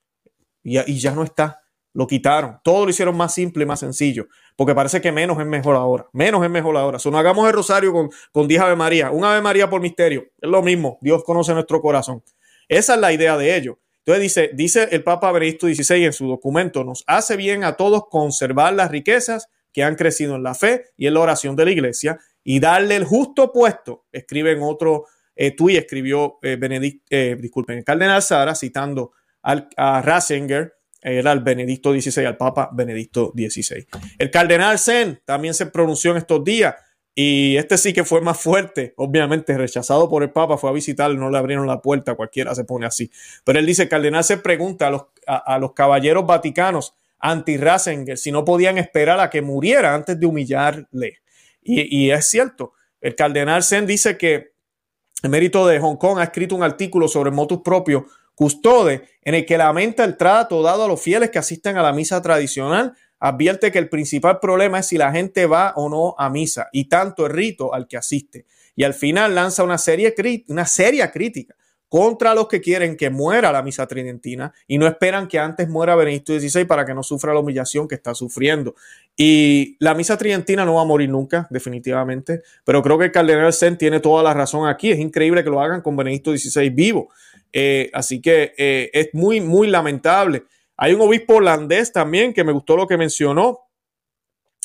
[0.62, 1.62] y, y ya no está
[1.94, 2.58] lo quitaron.
[2.62, 4.26] Todo lo hicieron más simple y más sencillo.
[4.56, 6.06] Porque parece que menos es mejor ahora.
[6.12, 6.98] Menos es mejor ahora.
[6.98, 9.10] So, no hagamos el rosario con, con 10 Ave María.
[9.10, 10.24] Un Ave María por misterio.
[10.40, 10.98] Es lo mismo.
[11.00, 12.22] Dios conoce nuestro corazón.
[12.68, 13.78] Esa es la idea de ello.
[14.04, 18.04] Entonces dice, dice el Papa Benedicto XVI en su documento, nos hace bien a todos
[18.10, 21.70] conservar las riquezas que han crecido en la fe y en la oración de la
[21.70, 24.06] iglesia y darle el justo puesto.
[24.10, 29.12] Escribe en otro eh, tuit, escribió eh, Benedict, eh, disculpen, el cardenal Sara, citando
[29.42, 33.86] al, a Ratzinger, era el Benedicto XVI, al Papa Benedicto XVI.
[34.18, 36.74] El cardenal Zen también se pronunció en estos días
[37.14, 41.18] y este sí que fue más fuerte, obviamente rechazado por el Papa, fue a visitarlo,
[41.18, 43.10] no le abrieron la puerta, cualquiera se pone así.
[43.44, 48.32] Pero él dice, el cardenal se pregunta a los, a, los caballeros vaticanos anti-Ratzinger si
[48.32, 51.18] no podían esperar a que muriera antes de humillarle.
[51.64, 54.54] Y, es cierto, el cardenal Zen dice que
[55.22, 59.46] el mérito de Hong Kong ha escrito un artículo sobre motus propio Custode, en el
[59.46, 63.70] que lamenta el trato dado a los fieles que asisten a la misa tradicional, advierte
[63.70, 67.26] que el principal problema es si la gente va o no a misa y tanto
[67.26, 68.46] el rito al que asiste.
[68.74, 70.12] Y al final lanza una, serie,
[70.48, 71.54] una seria crítica
[71.88, 75.94] contra los que quieren que muera la misa tridentina y no esperan que antes muera
[75.94, 78.74] Benedicto XVI para que no sufra la humillación que está sufriendo.
[79.16, 83.52] Y la misa tridentina no va a morir nunca, definitivamente, pero creo que el cardenal
[83.52, 84.90] Sen tiene toda la razón aquí.
[84.90, 87.10] Es increíble que lo hagan con Benedicto XVI vivo.
[87.52, 90.44] Eh, así que eh, es muy, muy lamentable.
[90.82, 93.68] Hay un obispo holandés también que me gustó lo que mencionó.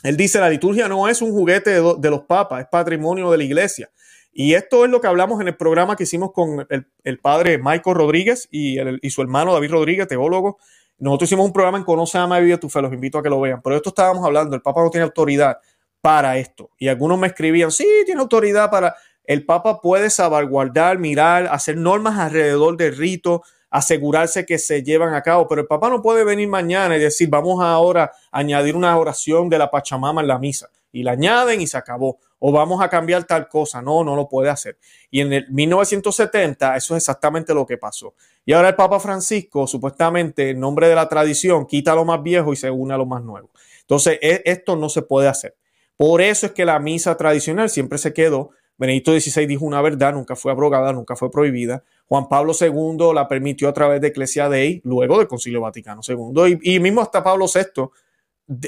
[0.01, 3.43] Él dice, la liturgia no es un juguete de, los papas, es patrimonio de la
[3.43, 3.91] iglesia.
[4.33, 6.65] Y esto es lo que hablamos en el programa que hicimos con
[7.03, 8.79] el, padre Michael Rodríguez y,
[9.11, 10.57] su hermano David Rodríguez, teólogo.
[10.97, 13.29] Nosotros hicimos un programa en Conoce, Ama y Vive tu Fe, los invito a que
[13.29, 13.61] lo vean.
[13.61, 15.59] Pero esto estábamos hablando, el Papa no tiene autoridad
[16.01, 16.71] para esto.
[16.79, 22.17] Y algunos me escribían, sí, tiene autoridad para el Papa puede salvaguardar, mirar, hacer normas
[22.17, 23.43] alrededor del rito,
[23.77, 27.29] asegurarse que se llevan a cabo, pero el Papa no puede venir mañana y decir,
[27.29, 30.69] vamos ahora a añadir una oración de la Pachamama en la misa.
[30.91, 32.17] Y la añaden y se acabó.
[32.39, 33.81] O vamos a cambiar tal cosa.
[33.81, 34.77] No, no lo puede hacer.
[35.11, 38.15] Y en el 1970 eso es exactamente lo que pasó.
[38.45, 42.53] Y ahora el Papa Francisco, supuestamente, en nombre de la tradición, quita lo más viejo
[42.53, 43.51] y se une a lo más nuevo.
[43.81, 45.55] Entonces, e, esto no se puede hacer.
[45.97, 50.13] Por eso es que la misa tradicional siempre se quedó Benedicto XVI dijo una verdad,
[50.13, 51.83] nunca fue abrogada, nunca fue prohibida.
[52.07, 56.59] Juan Pablo II la permitió a través de Ecclesia Dei, luego del Concilio Vaticano II,
[56.61, 57.83] y, mismo hasta Pablo VI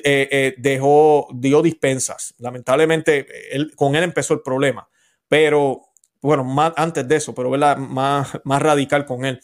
[0.03, 2.35] eh, eh, dejó, dio dispensas.
[2.37, 3.27] Lamentablemente,
[3.75, 4.87] con él empezó el problema,
[5.27, 5.83] pero
[6.21, 9.39] bueno, antes de eso, pero más, más radical con él.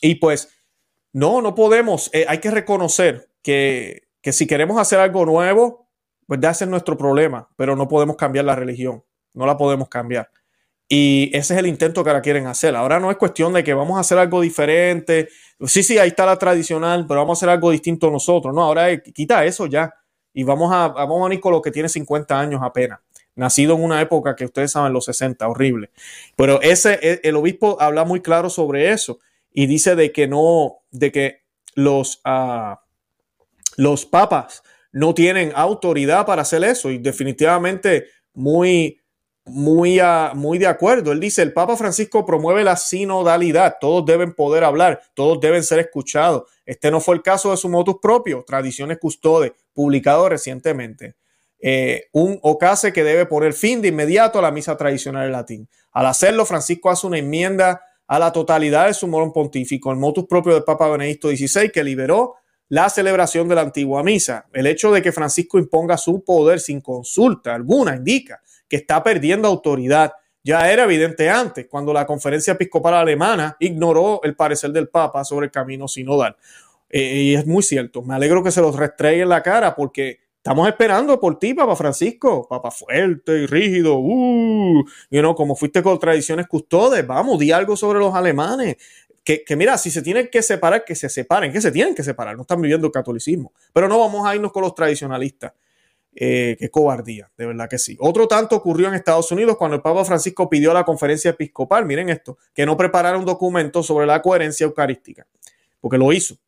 [0.00, 0.48] Y pues,
[1.12, 5.88] no, no podemos, eh, hay que reconocer que, que si queremos hacer algo nuevo,
[6.26, 9.04] pues ese es nuestro problema, pero no podemos cambiar la religión
[9.36, 10.28] no la podemos cambiar.
[10.88, 12.76] Y ese es el intento que ahora quieren hacer.
[12.76, 15.28] Ahora no es cuestión de que vamos a hacer algo diferente.
[15.66, 18.54] Sí, sí, ahí está la tradicional, pero vamos a hacer algo distinto nosotros.
[18.54, 19.92] No, ahora quita eso ya.
[20.32, 23.00] Y vamos a, vamos a con lo que tiene 50 años apenas.
[23.34, 25.90] Nacido en una época que ustedes saben, los 60, horrible.
[26.36, 29.18] Pero ese, e, el obispo habla muy claro sobre eso
[29.52, 31.42] y dice de que no, de que
[31.74, 32.76] los, uh,
[33.76, 36.90] los papas no tienen autoridad para hacer eso.
[36.90, 39.00] Y definitivamente muy
[39.46, 40.00] muy,
[40.34, 41.12] muy de acuerdo.
[41.12, 45.78] Él dice, el Papa Francisco promueve la sinodalidad, todos deben poder hablar, todos deben ser
[45.78, 46.50] escuchados.
[46.64, 51.14] Este no fue el caso de su motus propio, Tradiciones Custodes, publicado recientemente.
[51.60, 55.68] Eh, un ocase que debe poner fin de inmediato a la misa tradicional en latín.
[55.92, 60.26] Al hacerlo, Francisco hace una enmienda a la totalidad de su morón pontífico, el motus
[60.26, 62.34] propio del Papa Benedicto XVI, que liberó
[62.68, 64.46] la celebración de la antigua misa.
[64.52, 69.48] El hecho de que Francisco imponga su poder sin consulta alguna indica que está perdiendo
[69.48, 70.12] autoridad.
[70.42, 75.46] Ya era evidente antes, cuando la conferencia episcopal alemana ignoró el parecer del Papa sobre
[75.46, 76.36] el camino sinodal.
[76.88, 80.20] Eh, y es muy cierto, me alegro que se los restregue en la cara porque
[80.36, 85.82] estamos esperando por ti, Papa Francisco, Papa fuerte y rígido, uh, you know, como fuiste
[85.82, 88.76] con tradiciones custodes, vamos, di algo sobre los alemanes.
[89.24, 92.04] Que, que, mira, si se tienen que separar, que se separen, que se tienen que
[92.04, 93.52] separar, no están viviendo el catolicismo.
[93.72, 95.52] Pero no vamos a irnos con los tradicionalistas.
[96.18, 97.94] Eh, qué cobardía, de verdad que sí.
[98.00, 101.84] Otro tanto ocurrió en Estados Unidos cuando el Papa Francisco pidió a la conferencia episcopal,
[101.84, 105.26] miren esto, que no preparara un documento sobre la coherencia eucarística,
[105.78, 106.38] porque lo hizo.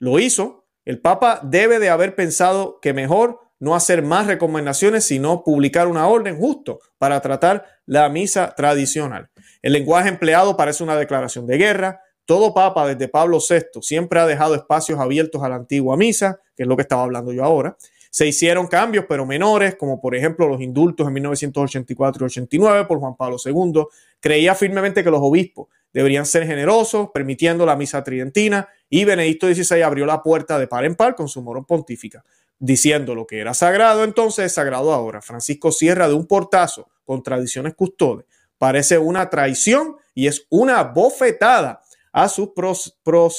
[0.00, 0.64] Lo hizo.
[0.84, 6.08] El Papa debe de haber pensado que mejor no hacer más recomendaciones, sino publicar una
[6.08, 9.30] orden justo para tratar la misa tradicional.
[9.62, 12.00] El lenguaje empleado parece una declaración de guerra.
[12.24, 16.64] Todo papa desde Pablo VI siempre ha dejado espacios abiertos a la antigua misa, que
[16.64, 17.76] es lo que estaba hablando yo ahora.
[18.16, 22.98] Se hicieron cambios, pero menores, como por ejemplo los indultos en 1984 y 89 por
[22.98, 23.84] Juan Pablo II.
[24.20, 29.82] Creía firmemente que los obispos deberían ser generosos, permitiendo la misa tridentina, y Benedicto XVI
[29.82, 32.24] abrió la puerta de par en par con su morón pontífica,
[32.58, 35.20] diciendo lo que era sagrado entonces es sagrado ahora.
[35.20, 38.24] Francisco cierra de un portazo con tradiciones custodes.
[38.56, 42.48] Parece una traición y es una bofetada a sus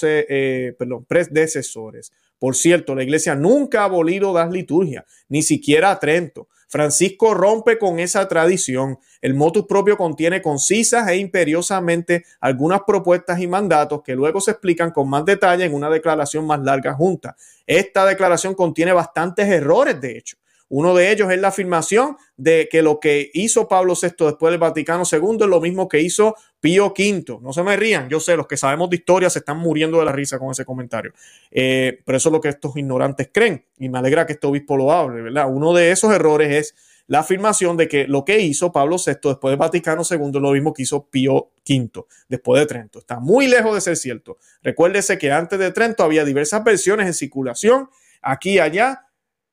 [0.04, 0.76] eh,
[1.08, 2.12] predecesores.
[2.40, 6.48] Por cierto, la iglesia nunca ha abolido las liturgias, ni siquiera a Trento.
[6.70, 9.00] Francisco rompe con esa tradición.
[9.22, 14.92] El motus propio contiene concisas e imperiosamente algunas propuestas y mandatos que luego se explican
[14.92, 17.38] con más detalle en una declaración más larga junta.
[17.66, 20.38] Esta declaración contiene bastantes errores, de hecho.
[20.70, 24.60] Uno de ellos es la afirmación de que lo que hizo Pablo VI después del
[24.60, 27.40] Vaticano II es lo mismo que hizo Pío V.
[27.42, 30.06] No se me rían, yo sé, los que sabemos de historia se están muriendo de
[30.06, 31.14] la risa con ese comentario.
[31.52, 34.76] Eh, pero eso es lo que estos ignorantes creen y me alegra que este obispo
[34.76, 35.48] lo hable, ¿verdad?
[35.50, 36.76] Uno de esos errores es
[37.08, 40.52] la afirmación de que lo que hizo Pablo VI después del Vaticano II es lo
[40.52, 43.00] mismo que hizo Pío V después de Trento.
[43.00, 44.38] Está muy lejos de ser cierto.
[44.62, 47.90] Recuérdese que antes de Trento había diversas versiones en circulación
[48.22, 49.07] aquí y allá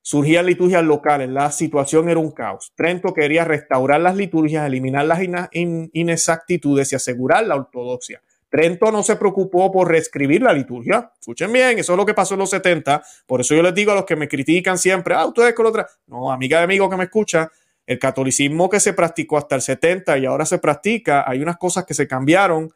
[0.04, 2.72] surgían liturgias locales, la situación era un caos.
[2.76, 5.20] Trento quería restaurar las liturgias, eliminar las
[5.52, 8.20] inexactitudes y asegurar la ortodoxia.
[8.50, 11.10] Trento no se preocupó por reescribir la liturgia.
[11.18, 13.02] Escuchen bien, eso es lo que pasó en los 70.
[13.26, 15.88] Por eso yo les digo a los que me critican siempre, ah, ustedes con otra.
[16.06, 17.50] No, amiga de amigo que me escucha,
[17.86, 21.86] el catolicismo que se practicó hasta el 70 y ahora se practica, hay unas cosas
[21.86, 22.70] que se cambiaron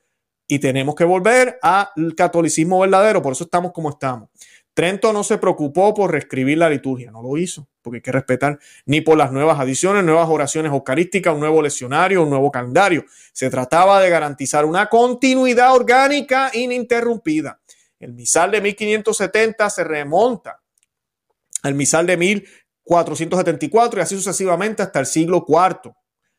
[0.48, 3.20] y tenemos que volver al catolicismo verdadero.
[3.20, 4.30] Por eso estamos como estamos.
[4.78, 8.60] Trento no se preocupó por reescribir la liturgia, no lo hizo, porque hay que respetar,
[8.86, 13.04] ni por las nuevas adiciones, nuevas oraciones eucarísticas, un nuevo leccionario, un nuevo calendario.
[13.32, 17.58] Se trataba de garantizar una continuidad orgánica ininterrumpida.
[17.98, 20.60] El misal de 1570 se remonta
[21.64, 25.92] al misal de 1474 y así sucesivamente hasta el siglo IV.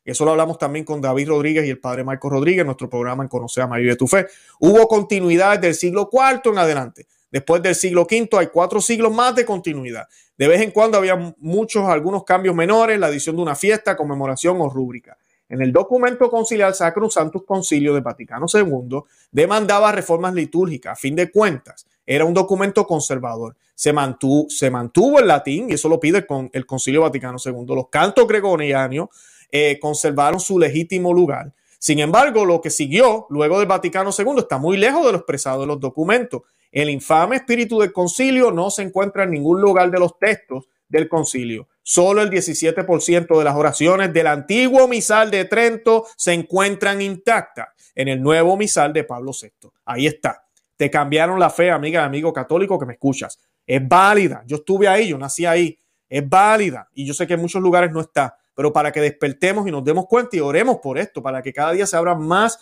[0.06, 3.22] Eso lo hablamos también con David Rodríguez y el padre Marco Rodríguez, en nuestro programa
[3.22, 4.28] en Conocer a María de tu Fe.
[4.62, 7.08] Hubo continuidad del siglo IV en adelante.
[7.32, 10.08] Después del siglo V hay cuatro siglos más de continuidad.
[10.38, 14.60] De vez en cuando había muchos, algunos cambios menores, la adición de una fiesta, conmemoración
[14.62, 15.18] o rúbrica.
[15.50, 20.94] En el documento conciliar Sacrum Sanctus Concilio de Vaticano II demandaba reformas litúrgicas.
[20.94, 23.56] A fin de cuentas, era un documento conservador.
[23.74, 27.66] Se mantuvo, se mantuvo el latín y eso lo pide con el Concilio Vaticano II.
[27.68, 29.10] Los cantos gregorianos
[29.52, 31.52] eh, conservaron su legítimo lugar.
[31.80, 35.64] Sin embargo, lo que siguió luego del Vaticano II está muy lejos de lo expresado
[35.64, 40.00] en los documentos el infame espíritu del concilio no se encuentra en ningún lugar de
[40.00, 41.68] los textos del concilio.
[41.84, 48.08] Solo el 17% de las oraciones del antiguo misal de Trento se encuentran intactas en
[48.08, 49.70] el nuevo misal de Pablo VI.
[49.86, 50.46] Ahí está.
[50.78, 53.40] Te cambiaron la fe, amiga, amigo católico que me escuchas.
[53.66, 54.44] Es válida.
[54.46, 55.80] Yo estuve ahí, yo nací ahí.
[56.08, 56.88] Es válida.
[56.94, 58.38] Y yo sé que en muchos lugares no está.
[58.56, 61.72] Pero para que despertemos y nos demos cuenta y oremos por esto, para que cada
[61.72, 62.60] día se abran más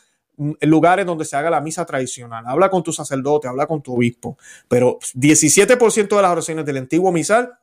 [0.61, 2.43] lugares donde se haga la misa tradicional.
[2.47, 4.37] Habla con tu sacerdote, habla con tu obispo.
[4.67, 7.57] Pero 17% de las oraciones del antiguo misal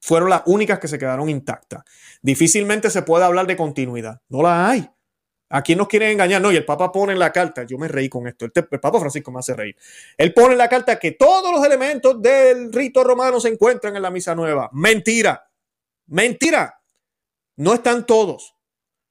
[0.00, 1.84] fueron las únicas que se quedaron intactas.
[2.20, 4.20] Difícilmente se puede hablar de continuidad.
[4.28, 4.88] No la hay.
[5.54, 6.40] ¿A quién nos quieren engañar?
[6.40, 8.80] No, y el Papa pone en la carta, yo me reí con esto, el, el,
[8.80, 9.76] Papa Francisco me hace reír.
[10.16, 14.00] Él pone en la carta que todos los elementos del rito romano se encuentran en
[14.00, 14.70] la misa nueva.
[14.72, 15.46] Mentira,
[16.06, 16.80] mentira.
[17.56, 18.56] No están todos.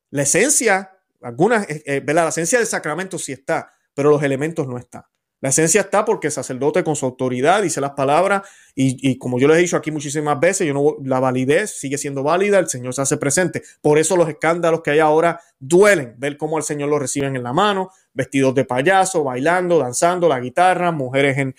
[0.10, 0.91] La esencia,
[1.22, 5.04] algunas, eh, eh, La esencia del sacramento sí está, pero los elementos no están.
[5.42, 8.44] La esencia está porque el sacerdote con su autoridad dice las palabras
[8.76, 12.22] y, como yo les he dicho aquí muchísimas veces, yo no, la validez sigue siendo
[12.22, 13.64] válida, el Señor se hace presente.
[13.82, 17.42] Por eso los escándalos que hay ahora duelen, ver cómo el Señor lo reciben en
[17.42, 21.56] la mano, vestidos de payaso, bailando, danzando, la guitarra, mujeres en,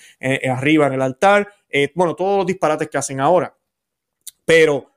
[0.49, 3.57] arriba en el altar, eh, bueno, todos los disparates que hacen ahora.
[4.45, 4.93] Pero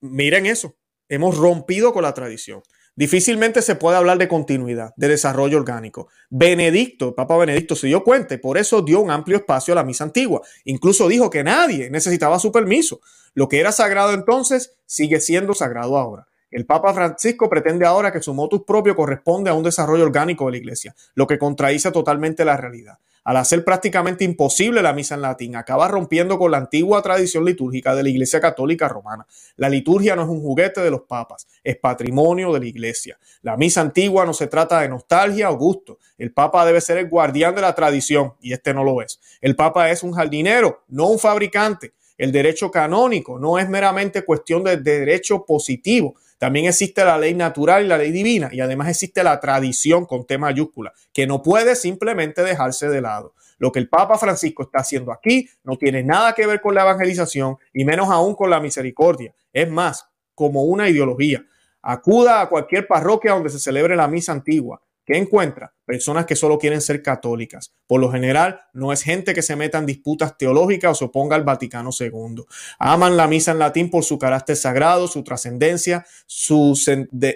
[0.00, 0.76] miren eso,
[1.08, 2.62] hemos rompido con la tradición.
[2.98, 6.08] Difícilmente se puede hablar de continuidad, de desarrollo orgánico.
[6.30, 10.02] Benedicto, Papa Benedicto se dio cuenta por eso dio un amplio espacio a la misa
[10.02, 10.42] antigua.
[10.64, 13.00] Incluso dijo que nadie necesitaba su permiso.
[13.34, 16.26] Lo que era sagrado entonces sigue siendo sagrado ahora.
[16.50, 20.50] El Papa Francisco pretende ahora que su motus propio corresponde a un desarrollo orgánico de
[20.50, 25.20] la Iglesia, lo que contradice totalmente la realidad al hacer prácticamente imposible la misa en
[25.20, 29.26] latín, acaba rompiendo con la antigua tradición litúrgica de la Iglesia Católica Romana.
[29.56, 33.18] La liturgia no es un juguete de los papas, es patrimonio de la Iglesia.
[33.42, 35.98] La misa antigua no se trata de nostalgia o gusto.
[36.16, 39.20] El papa debe ser el guardián de la tradición y este no lo es.
[39.42, 41.92] El papa es un jardinero, no un fabricante.
[42.16, 47.84] El derecho canónico no es meramente cuestión de derecho positivo, también existe la ley natural
[47.84, 51.74] y la ley divina y además existe la tradición con T mayúscula, que no puede
[51.74, 53.34] simplemente dejarse de lado.
[53.58, 56.82] Lo que el Papa Francisco está haciendo aquí no tiene nada que ver con la
[56.82, 59.34] evangelización y menos aún con la misericordia.
[59.52, 61.44] Es más, como una ideología.
[61.82, 64.80] Acuda a cualquier parroquia donde se celebre la misa antigua.
[65.08, 65.72] ¿Qué encuentra?
[65.86, 67.72] Personas que solo quieren ser católicas.
[67.86, 71.34] Por lo general, no es gente que se meta en disputas teológicas o se oponga
[71.34, 72.44] al Vaticano II.
[72.78, 76.74] Aman la misa en latín por su carácter sagrado, su trascendencia, su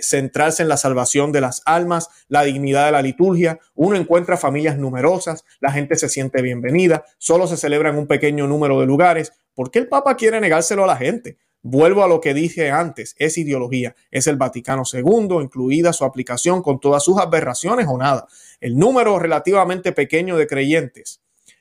[0.03, 3.59] centrarse en la salvación de las almas, la dignidad de la liturgia.
[3.75, 8.47] Uno encuentra familias numerosas, la gente se siente bienvenida, solo se celebra en un pequeño
[8.47, 9.33] número de lugares.
[9.55, 11.39] ¿Por qué el Papa quiere negárselo a la gente?
[11.63, 16.61] Vuelvo a lo que dije antes, es ideología, es el Vaticano II, incluida su aplicación
[16.61, 18.27] con todas sus aberraciones o nada.
[18.61, 21.21] El número relativamente pequeño de creyentes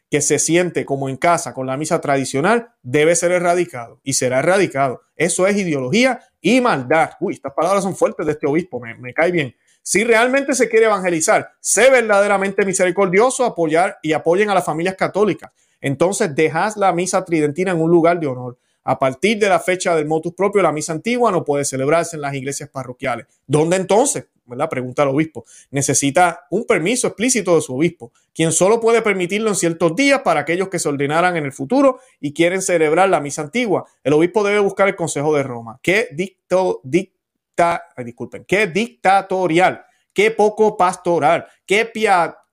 [0.10, 4.40] que se siente como en casa con la misa tradicional debe ser erradicado y será
[4.40, 5.04] erradicado.
[5.16, 7.12] Eso es ideología y maldad.
[7.22, 9.56] Uy, estas palabras son fuertes de este obispo, me, me cae bien.
[9.84, 15.52] Si realmente se quiere evangelizar, sé verdaderamente misericordioso, apoyar y apoyen a las familias católicas.
[15.80, 18.58] Entonces dejas la misa tridentina en un lugar de honor.
[18.84, 22.22] A partir de la fecha del motus propio, la misa antigua no puede celebrarse en
[22.22, 23.28] las iglesias parroquiales.
[23.46, 24.26] ¿Dónde entonces?
[24.52, 24.70] ¿verdad?
[24.70, 25.46] Pregunta al obispo.
[25.72, 30.41] Necesita un permiso explícito de su obispo, quien solo puede permitirlo en ciertos días para
[30.41, 33.86] aquellos que se ordenaran en el futuro y quieren celebrar la misa antigua.
[34.04, 35.80] El obispo debe buscar el Consejo de Roma.
[35.82, 41.89] ¿Qué dicto, dicta, disculpen, qué dictatorial, qué poco pastoral, qué,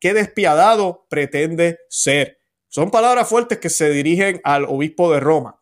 [0.00, 2.38] qué despiadado pretende ser?
[2.68, 5.58] Son palabras fuertes que se dirigen al obispo de Roma.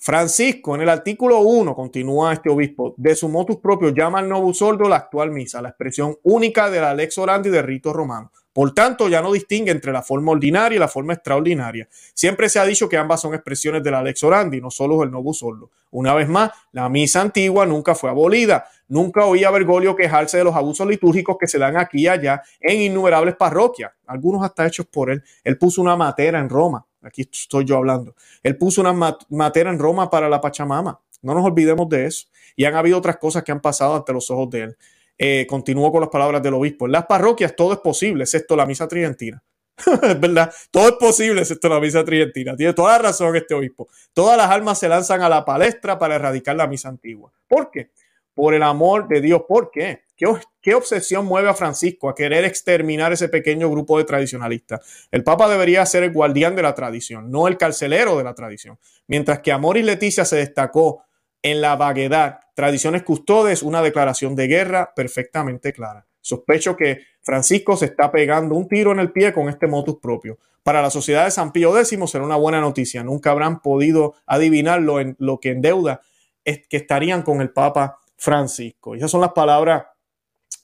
[0.00, 4.62] Francisco, en el artículo 1, continúa este obispo, de su motus propio llama al novus
[4.62, 8.30] ordo la actual misa, la expresión única de la lex orandi del rito romano.
[8.52, 11.88] Por tanto, ya no distingue entre la forma ordinaria y la forma extraordinaria.
[12.14, 15.10] Siempre se ha dicho que ambas son expresiones de la lex orandi, no solo el
[15.10, 15.70] novus ordo.
[15.90, 18.66] Una vez más, la misa antigua nunca fue abolida.
[18.86, 22.42] Nunca oí a Bergoglio quejarse de los abusos litúrgicos que se dan aquí y allá
[22.60, 25.24] en innumerables parroquias, algunos hasta hechos por él.
[25.42, 28.14] Él puso una matera en Roma Aquí estoy yo hablando.
[28.42, 28.92] Él puso una
[29.28, 31.00] matera en Roma para la Pachamama.
[31.22, 32.26] No nos olvidemos de eso.
[32.56, 34.76] Y han habido otras cosas que han pasado ante los ojos de él.
[35.16, 36.86] Eh, continúo con las palabras del obispo.
[36.86, 39.42] En las parroquias todo es posible, excepto la misa tridentina.
[40.02, 42.56] es verdad, todo es posible excepto la misa tridentina.
[42.56, 43.88] Tiene toda la razón este obispo.
[44.12, 47.32] Todas las almas se lanzan a la palestra para erradicar la misa antigua.
[47.48, 47.90] ¿Por qué?
[48.34, 49.42] Por el amor de Dios.
[49.48, 50.02] ¿Por qué?
[50.18, 55.06] ¿Qué, obsesión mueve a Francisco a querer exterminar ese pequeño grupo de tradicionalistas?
[55.12, 58.80] El Papa debería ser el guardián de la tradición, no el carcelero de la tradición.
[59.06, 61.04] Mientras que Amor y Leticia se destacó
[61.40, 66.04] en la vaguedad, Tradiciones Custodes, una declaración de guerra perfectamente clara.
[66.20, 70.38] Sospecho que Francisco se está pegando un tiro en el pie con este motus propio.
[70.64, 73.04] Para la sociedad de San Pío X será una buena noticia.
[73.04, 76.00] Nunca habrán podido adivinar lo, en, lo que en deuda
[76.44, 78.96] es que estarían con el Papa Francisco.
[78.96, 79.84] Y esas son las palabras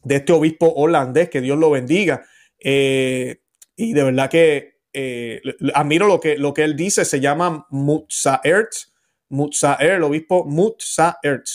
[0.03, 2.25] de este obispo holandés, que Dios lo bendiga.
[2.59, 3.41] Eh,
[3.77, 5.43] y de verdad que eh,
[5.75, 8.73] admiro lo que, lo que él dice, se llama Mutsaert,
[9.29, 11.47] Mutsaert, el obispo Mutsaert,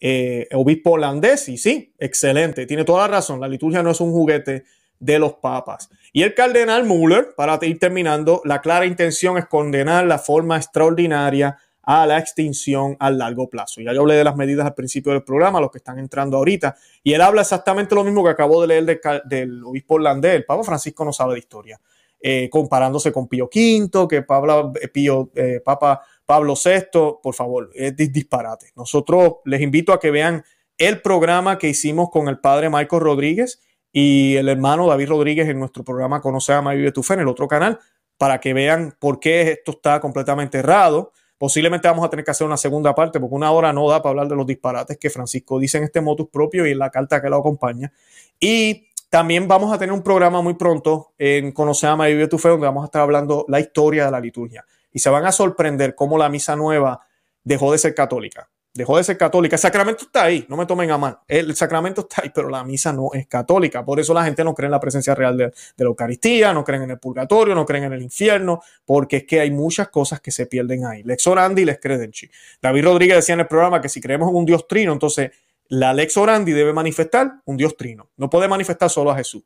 [0.00, 4.12] eh, obispo holandés, y sí, excelente, tiene toda la razón, la liturgia no es un
[4.12, 4.64] juguete
[4.98, 5.90] de los papas.
[6.12, 11.58] Y el cardenal Müller, para ir terminando, la clara intención es condenar la forma extraordinaria
[11.86, 13.80] a la extinción a largo plazo.
[13.80, 16.76] Ya yo hablé de las medidas al principio del programa, los que están entrando ahorita,
[17.02, 20.64] y él habla exactamente lo mismo que acabo de leer del, obispo holandés, el Papa
[20.64, 21.80] Francisco no sabe de historia,
[22.20, 27.70] eh, comparándose con Pío V, que Pablo, eh, Pío, eh, Papa Pablo VI, por favor,
[27.74, 28.72] es disparate.
[28.76, 30.42] Nosotros les invito a que vean
[30.78, 33.60] el programa que hicimos con el padre Michael Rodríguez
[33.92, 37.20] y el hermano David Rodríguez en nuestro programa Conoce, Ama y Vive tu Fe en
[37.20, 37.78] el otro canal
[38.18, 41.12] para que vean por qué esto está completamente errado.
[41.38, 44.10] Posiblemente vamos a tener que hacer una segunda parte porque una hora no da para
[44.10, 47.20] hablar de los disparates que Francisco dice en este motus propio y en la carta
[47.20, 47.92] que lo acompaña.
[48.38, 52.38] Y también vamos a tener un programa muy pronto en Conoce, Ama y Vive tu
[52.38, 54.64] Fe donde vamos a estar hablando la historia de la liturgia.
[54.92, 57.00] Y se van a sorprender cómo la misa nueva
[57.42, 59.54] dejó de ser católica dejó de ser católica.
[59.54, 61.18] El sacramento está ahí, no me tomen a mal.
[61.28, 63.84] El sacramento está ahí, pero la misa no es católica.
[63.84, 66.82] Por eso la gente no cree en la presencia real de, la Eucaristía, no creen
[66.82, 70.32] en el purgatorio, no creen en el infierno, porque es que hay muchas cosas que
[70.32, 71.02] se pierden ahí.
[71.04, 72.30] Lex orandi y lex credenci.
[72.60, 75.30] David Rodríguez decía en el programa que si creemos en un Dios trino, entonces
[75.68, 78.10] la lex orandi debe manifestar un Dios trino.
[78.16, 79.42] No puede manifestar solo a Jesús.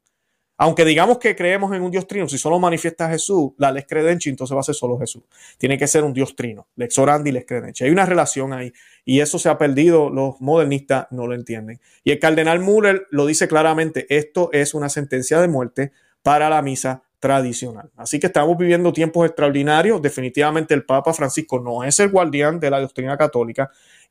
[0.60, 4.28] Aunque digamos que creemos en un Dios trino, si solo manifiesta Jesús, la lex credenci,
[4.28, 5.22] entonces va a ser solo Jesús.
[5.56, 7.84] Tiene que ser un Dios trino, lex orandi, lex credenci.
[7.84, 8.72] Hay una relación ahí
[9.04, 11.80] y eso se ha perdido, los modernistas no lo entienden.
[12.02, 15.92] Y el cardenal Müller lo dice claramente, esto es una sentencia de muerte
[16.22, 17.90] para la misa tradicional.
[17.96, 20.00] Así que estamos viviendo tiempos extraordinarios.
[20.02, 23.70] Definitivamente el Papa Francisco no es el guardián de la doctrina católica.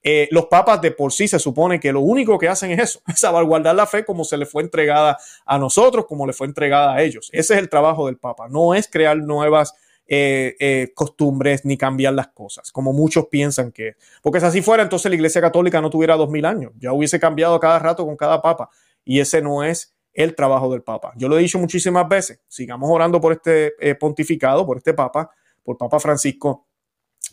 [0.09, 3.01] Eh, los papas de por sí se supone que lo único que hacen es eso,
[3.07, 6.93] es salvaguardar la fe como se le fue entregada a nosotros, como le fue entregada
[6.93, 7.29] a ellos.
[7.33, 9.73] Ese es el trabajo del papa, no es crear nuevas
[10.07, 14.81] eh, eh, costumbres ni cambiar las cosas, como muchos piensan que Porque si así fuera,
[14.81, 18.15] entonces la Iglesia Católica no tuviera dos mil años, ya hubiese cambiado cada rato con
[18.15, 18.69] cada papa.
[19.03, 21.11] Y ese no es el trabajo del papa.
[21.17, 25.31] Yo lo he dicho muchísimas veces, sigamos orando por este pontificado, por este papa,
[25.63, 26.65] por Papa Francisco,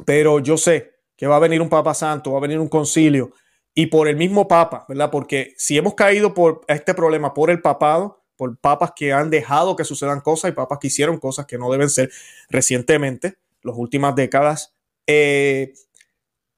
[0.04, 3.32] pero yo sé que va a venir un Papa Santo, va a venir un concilio
[3.74, 5.10] y por el mismo Papa, ¿verdad?
[5.10, 9.76] Porque si hemos caído por este problema por el papado, por papas que han dejado
[9.76, 12.10] que sucedan cosas y papas que hicieron cosas que no deben ser
[12.48, 14.74] recientemente, las últimas décadas,
[15.06, 15.72] eh,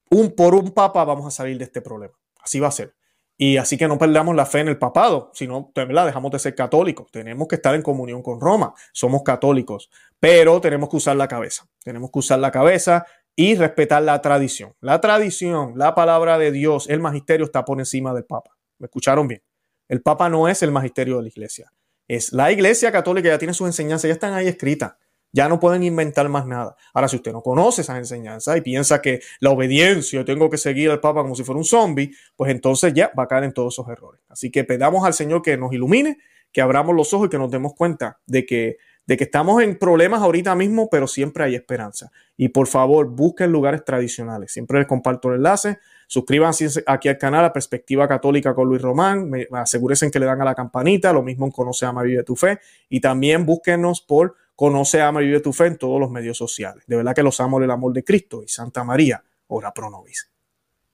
[0.09, 2.13] un, por un papa vamos a salir de este problema.
[2.39, 2.95] Así va a ser.
[3.39, 6.07] Y así que no perdamos la fe en el papado, sino ¿verdad?
[6.07, 7.11] dejamos de ser católicos.
[7.11, 8.73] Tenemos que estar en comunión con Roma.
[8.91, 11.67] Somos católicos, pero tenemos que usar la cabeza.
[11.83, 13.05] Tenemos que usar la cabeza
[13.39, 14.73] y respetar la tradición.
[14.81, 18.57] La tradición, la palabra de Dios, el magisterio está por encima del Papa.
[18.79, 19.43] ¿Me escucharon bien?
[19.87, 21.71] El Papa no es el magisterio de la iglesia.
[22.07, 24.95] Es la iglesia católica, ya tiene sus enseñanzas, ya están ahí escritas.
[25.31, 26.75] Ya no pueden inventar más nada.
[26.95, 30.89] Ahora, si usted no conoce esas enseñanzas y piensa que la obediencia, tengo que seguir
[30.89, 33.75] al Papa como si fuera un zombie, pues entonces ya va a caer en todos
[33.75, 34.19] esos errores.
[34.29, 36.17] Así que pedamos al Señor que nos ilumine,
[36.51, 38.77] que abramos los ojos y que nos demos cuenta de que
[39.07, 42.11] de que estamos en problemas ahorita mismo, pero siempre hay esperanza.
[42.35, 44.51] Y por favor, busquen lugares tradicionales.
[44.51, 45.79] Siempre les comparto el enlace.
[46.07, 49.31] Suscríbanse aquí al canal a Perspectiva Católica con Luis Román.
[49.53, 51.13] asegúrense que le dan a la campanita.
[51.13, 52.59] Lo mismo en Conoce, Ama, Vive tu Fe.
[52.89, 56.83] Y también búsquenos por Conoce, Ama, Vive tu Fe en todos los medios sociales.
[56.85, 60.29] De verdad que los amo el amor de Cristo y Santa María, ora pro nobis.